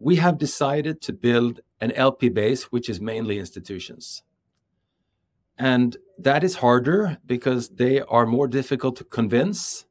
[0.00, 4.22] We have decided to build an LP base, which is mainly institutions.
[5.58, 9.86] And that is harder because they are more difficult to convince.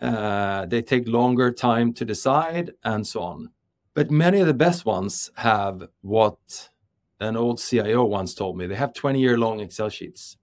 [0.00, 3.50] Uh, they take longer time to decide, and so on.
[3.94, 6.70] But many of the best ones have what
[7.18, 10.36] an old CIO once told me they have 20 year long Excel sheets.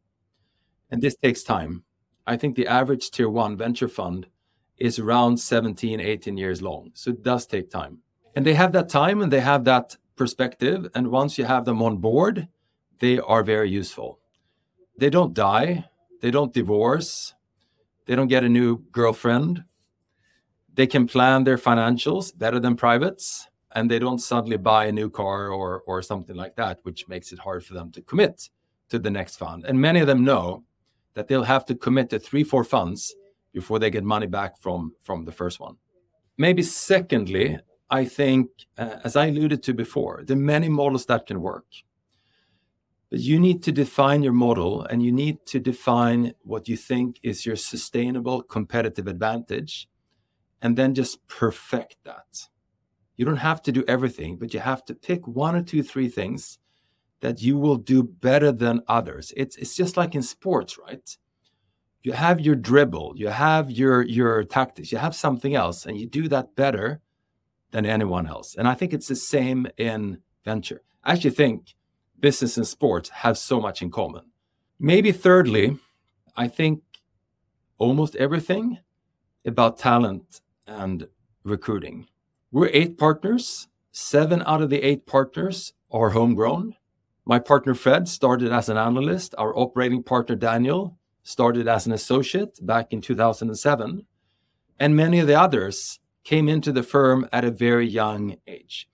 [0.89, 1.83] And this takes time.
[2.25, 4.27] I think the average tier one venture fund
[4.77, 6.91] is around 17, 18 years long.
[6.93, 7.99] So it does take time.
[8.35, 10.87] And they have that time and they have that perspective.
[10.95, 12.47] And once you have them on board,
[12.99, 14.19] they are very useful
[14.97, 15.85] they don't die,
[16.21, 17.33] they don't divorce,
[18.05, 19.63] they don't get a new girlfriend.
[20.73, 25.09] They can plan their financials better than privates, and they don't suddenly buy a new
[25.09, 28.49] car or or something like that, which makes it hard for them to commit
[28.89, 29.65] to the next fund.
[29.65, 30.63] And many of them know
[31.13, 33.13] that they'll have to commit to three, four funds
[33.53, 35.77] before they get money back from from the first one.
[36.37, 41.41] Maybe secondly, I think, uh, as I alluded to before, the many models that can
[41.41, 41.65] work.
[43.13, 47.19] But you need to define your model and you need to define what you think
[47.21, 49.87] is your sustainable competitive advantage
[50.63, 52.47] and then just perfect that.
[53.15, 56.09] You don't have to do everything, but you have to pick one or two, three
[56.09, 56.57] things
[57.19, 59.31] that you will do better than others.
[59.37, 61.15] It's, it's just like in sports, right?
[62.01, 66.07] You have your dribble, you have your, your tactics, you have something else, and you
[66.07, 66.99] do that better
[67.69, 68.55] than anyone else.
[68.55, 70.81] And I think it's the same in venture.
[71.03, 71.75] I actually think
[72.23, 74.23] business and sports have so much in common.
[74.79, 75.77] Maybe thirdly,
[76.37, 76.81] I think
[77.77, 78.79] almost everything
[79.45, 81.09] about talent and
[81.43, 82.07] recruiting.
[82.49, 83.67] We're eight partners.
[83.91, 86.77] Seven out of the eight partners are homegrown.
[87.25, 89.35] My partner Fred started as an analyst.
[89.37, 94.05] Our operating partner Daniel started as an associate back in 2007.
[94.79, 98.87] And many of the others came into the firm at a very young age.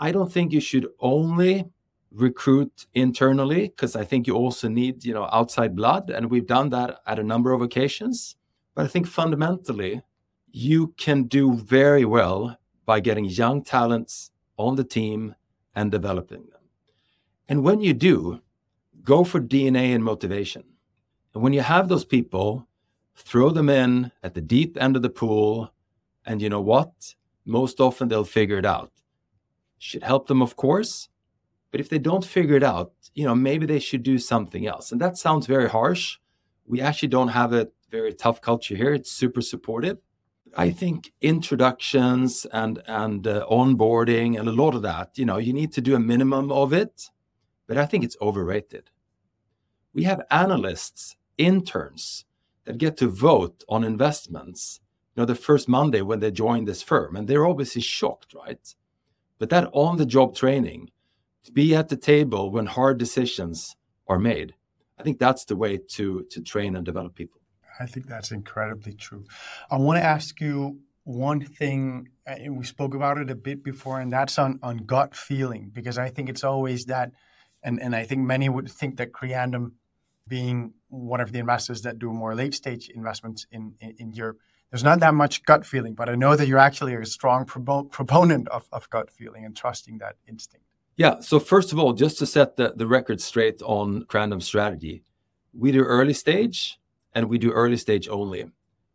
[0.00, 1.70] I don't think you should only
[2.10, 6.10] recruit internally because I think you also need, you know, outside blood.
[6.10, 8.36] And we've done that at a number of occasions.
[8.74, 10.02] But I think fundamentally,
[10.50, 15.34] you can do very well by getting young talents on the team
[15.74, 16.60] and developing them.
[17.48, 18.40] And when you do,
[19.02, 20.64] go for DNA and motivation.
[21.34, 22.66] And when you have those people,
[23.14, 25.72] throw them in at the deep end of the pool.
[26.24, 27.14] And you know what?
[27.44, 28.92] Most often they'll figure it out.
[29.78, 31.08] Should help them, of course,
[31.70, 34.92] but if they don't figure it out, you know, maybe they should do something else.
[34.92, 36.18] And that sounds very harsh.
[36.66, 38.92] We actually don't have a very tough culture here.
[38.92, 39.98] It's super supportive.
[40.56, 45.52] I think introductions and and uh, onboarding and a lot of that, you know, you
[45.52, 47.10] need to do a minimum of it,
[47.66, 48.90] but I think it's overrated.
[49.92, 52.24] We have analysts, interns
[52.64, 54.80] that get to vote on investments,
[55.14, 58.74] you know, the first Monday when they join this firm, and they're obviously shocked, right?
[59.38, 60.90] But that on-the-job training
[61.46, 64.54] to be at the table when hard decisions are made.
[64.98, 67.40] I think that's the way to to train and develop people.
[67.78, 69.24] I think that's incredibly true.
[69.70, 74.00] I want to ask you one thing, and we spoke about it a bit before,
[74.00, 77.12] and that's on, on gut feeling, because I think it's always that,
[77.62, 79.72] and, and I think many would think that Creandum,
[80.26, 84.38] being one of the investors that do more late stage investments in, in, in Europe,
[84.70, 88.48] there's not that much gut feeling, but I know that you're actually a strong proponent
[88.48, 90.66] of, of gut feeling and trusting that instinct.
[90.96, 91.20] Yeah.
[91.20, 95.02] So first of all, just to set the, the record straight on Creandum strategy,
[95.52, 96.78] we do early stage
[97.14, 98.46] and we do early stage only.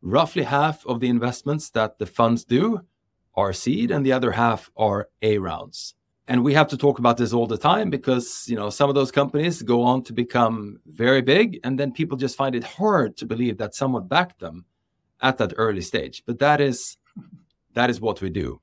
[0.01, 2.81] Roughly half of the investments that the funds do
[3.35, 5.93] are seed and the other half are A rounds.
[6.27, 8.95] And we have to talk about this all the time because, you know, some of
[8.95, 13.17] those companies go on to become very big and then people just find it hard
[13.17, 14.65] to believe that someone backed them
[15.21, 16.23] at that early stage.
[16.25, 16.97] But that is
[17.73, 18.59] that is what we do.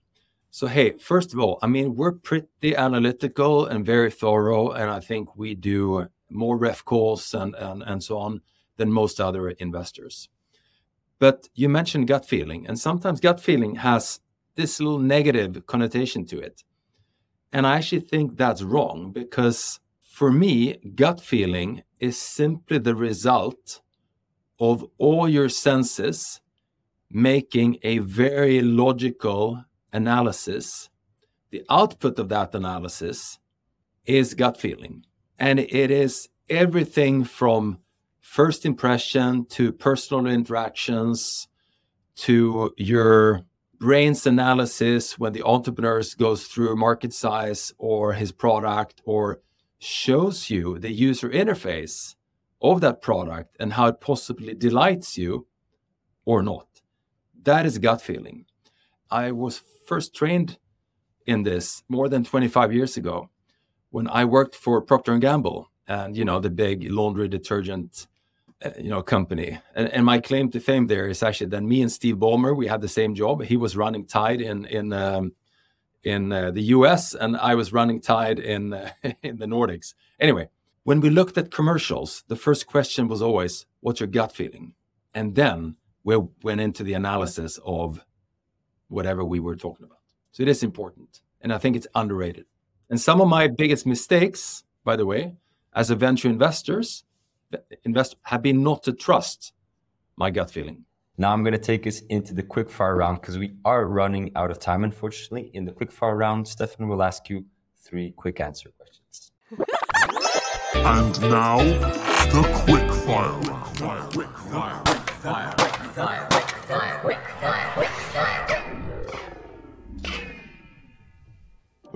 [0.51, 5.01] So, hey, first of all, I mean, we're pretty analytical and very thorough, and I
[5.01, 8.41] think we do more ref calls and, and, and so on
[8.77, 10.29] than most other investors.
[11.19, 14.21] But you mentioned gut feeling, and sometimes gut feeling has
[14.55, 16.65] this little negative connotation to it.
[17.53, 23.81] And I actually think that's wrong because for me, gut feeling is simply the result
[24.61, 26.41] of all your senses
[27.11, 30.89] making a very logical analysis,
[31.51, 33.39] the output of that analysis
[34.05, 35.05] is gut feeling.
[35.39, 37.79] And it is everything from
[38.21, 41.49] first impression to personal interactions
[42.17, 43.43] to your
[43.79, 49.41] brain's analysis when the entrepreneur goes through market size or his product or
[49.79, 52.17] shows you the user interface
[52.61, 55.47] of that product and how it possibly delights you
[56.25, 56.67] or not.
[57.45, 58.47] That is gut feeling.
[59.11, 60.59] I was first trained
[61.27, 63.31] in this more than 25 years ago
[63.91, 68.07] when I worked for Procter and Gamble and you know the big laundry detergent
[68.65, 69.59] uh, you know company.
[69.75, 72.67] And, and, my claim to fame there is actually that me and steve ballmer we
[72.67, 73.43] had the same job.
[73.43, 75.33] He was running tide in in um,
[76.03, 78.91] in uh, the us and i was running tide in uh,
[79.23, 79.95] in the nordics.
[80.21, 80.49] Anyway
[80.85, 84.75] when we looked at commercials the first question was always what's your gut feeling?
[85.15, 88.05] And then we went into the analysis of
[88.89, 89.99] whatever we were talking about
[90.33, 92.47] so it is important and i think it's underrated
[92.91, 95.35] and some of my biggest mistakes by the way
[95.75, 97.05] as a venture investors
[97.85, 99.53] invest have been not to trust
[100.17, 100.85] my gut feeling.
[101.17, 104.51] Now I'm going to take us into the quickfire round because we are running out
[104.51, 105.51] of time, unfortunately.
[105.55, 107.45] In the quickfire round, Staffan will ask you
[107.83, 109.33] three quick answer questions.
[110.75, 114.38] and now, the quickfire round.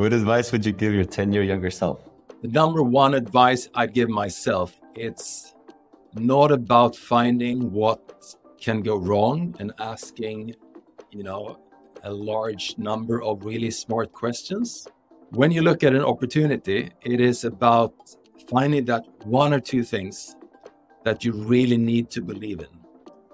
[0.03, 2.01] What advice would you give your 10 year younger self?
[2.43, 5.55] The number one advice I'd give myself it's
[6.15, 10.57] not about finding what can go wrong and asking,
[11.13, 11.57] you know,
[12.03, 14.89] a large number of really smart questions.
[15.31, 17.95] When you look at an opportunity, it is about
[18.51, 20.35] finding that one or two things
[21.05, 22.73] that you really need to believe in.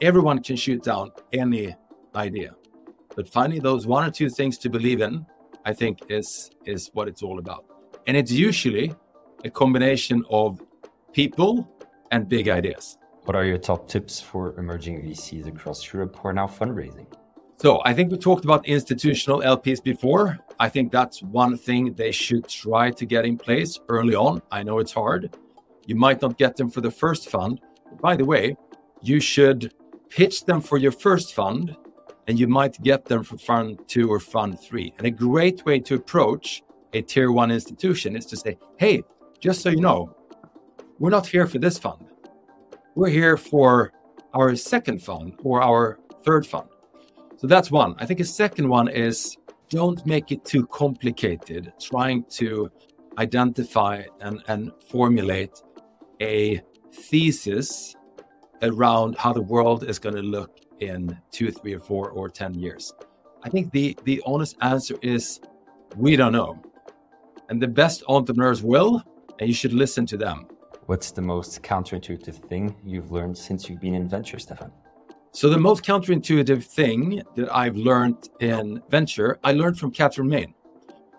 [0.03, 1.75] Everyone can shoot down any
[2.15, 2.55] idea,
[3.17, 5.25] but finding those one or two things to believe in,
[5.65, 7.65] I think, is is what it's all about.
[8.07, 8.95] And it's usually
[9.45, 10.61] a combination of
[11.13, 11.69] people
[12.11, 12.99] and big ideas.
[13.25, 17.07] What are your top tips for emerging VCs across Europe who are now fundraising?
[17.59, 20.39] So, I think we talked about institutional LPs before.
[20.61, 24.43] I think that's one thing they should try to get in place early on.
[24.51, 25.37] I know it's hard.
[25.87, 27.61] You might not get them for the first fund.
[28.01, 28.57] By the way,
[29.03, 29.75] you should
[30.09, 31.77] pitch them for your first fund
[32.29, 34.93] and you might get them for fund two or fund three.
[34.99, 36.63] And a great way to approach
[36.93, 39.03] a tier one institution is to say, hey,
[39.41, 40.15] just so you know,
[40.99, 42.05] we're not here for this fund.
[42.95, 43.93] We're here for
[44.35, 46.69] our second fund or our third fund.
[47.39, 47.95] So that's one.
[47.99, 49.37] I think a second one is
[49.71, 52.71] don't make it too complicated trying to
[53.17, 55.63] identify and, and formulate
[56.21, 56.61] a
[56.93, 57.97] thesis
[58.63, 62.55] around how the world is going to look in two, three, or four, or 10
[62.55, 62.93] years.
[63.43, 65.41] I think the, the honest answer is
[65.97, 66.61] we don't know.
[67.49, 69.03] And the best entrepreneurs will,
[69.39, 70.47] and you should listen to them.
[70.87, 74.71] What's the most counterintuitive thing you've learned since you've been in venture, Staffan?
[75.33, 80.55] So the most counterintuitive thing that I've learned in venture, I learned from Catherine Main.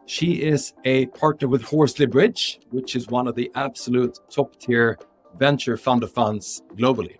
[0.07, 4.97] She is a partner with Horsley Bridge, which is one of the absolute top tier
[5.37, 7.17] venture fund of funds globally.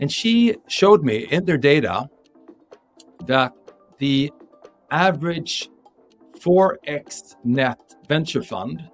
[0.00, 2.08] And she showed me in their data
[3.26, 3.52] that
[3.98, 4.32] the
[4.90, 5.68] average
[6.38, 7.78] 4x net
[8.08, 8.88] venture fund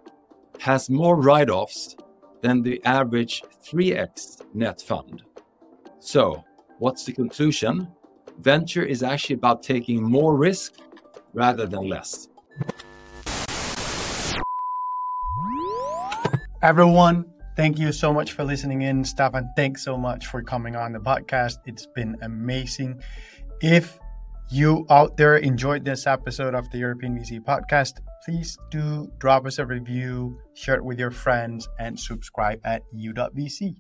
[0.58, 1.96] has more write offs
[2.42, 5.22] than the average 3x net fund.
[6.00, 6.44] So,
[6.78, 7.88] what's the conclusion?
[8.40, 10.74] Venture is actually about taking more risk
[11.32, 12.28] rather than less.
[16.62, 17.26] Everyone,
[17.56, 19.02] thank you so much for listening in.
[19.02, 21.58] Staffan, thanks so much for coming on the podcast.
[21.66, 23.02] It's been amazing.
[23.60, 23.98] If
[24.50, 27.94] you out there enjoyed this episode of the European VC podcast,
[28.24, 33.74] please do drop us a review, share it with your friends, and subscribe at u.vc.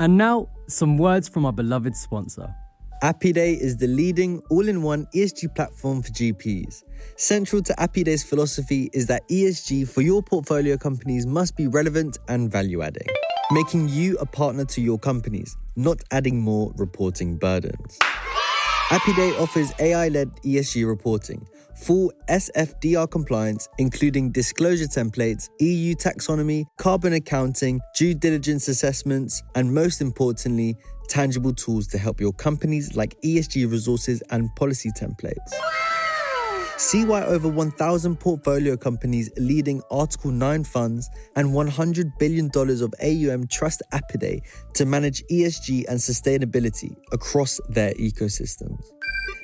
[0.00, 2.54] And now, some words from our beloved sponsor.
[3.02, 6.82] Apiday is the leading all in one ESG platform for GPs.
[7.14, 12.50] Central to Apiday's philosophy is that ESG for your portfolio companies must be relevant and
[12.50, 13.06] value adding,
[13.52, 17.98] making you a partner to your companies, not adding more reporting burdens.
[18.90, 21.46] Apiday offers AI led ESG reporting,
[21.76, 30.00] full SFDR compliance, including disclosure templates, EU taxonomy, carbon accounting, due diligence assessments, and most
[30.00, 30.74] importantly,
[31.08, 35.52] tangible tools to help your companies like ESG resources and policy templates.
[36.78, 43.48] See why over 1,000 portfolio companies leading Article 9 funds and $100 billion of AUM
[43.48, 44.40] trust Apiday
[44.74, 48.78] to manage ESG and sustainability across their ecosystems.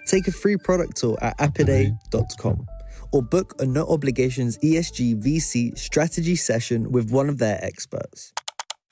[0.06, 2.66] Take a free product tour at apiday.com
[3.12, 8.32] or book a no obligations ESG VC strategy session with one of their experts.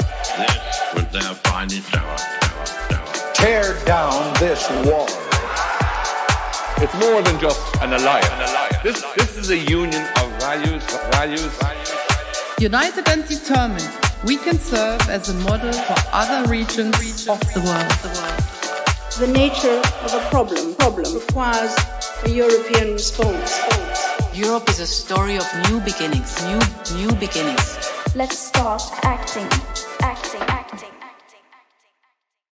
[0.01, 2.42] This was their finest hour.
[3.43, 3.75] Hour, hour.
[3.75, 5.09] Tear down this wall.
[6.79, 8.83] It's more than just an alliance.
[8.83, 10.83] This, this is a union of values,
[11.13, 11.53] values,
[12.59, 13.91] United and determined,
[14.25, 17.91] we can serve as a model for other regions of the world.
[19.19, 21.75] The nature of a problem, problem requires
[22.25, 23.61] a European response.
[24.33, 26.61] Europe is a story of new beginnings, new
[26.97, 27.79] new beginnings.
[28.15, 29.92] Let's start acting, acting, acting.